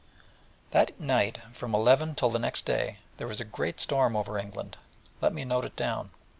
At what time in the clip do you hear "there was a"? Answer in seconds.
3.17-3.45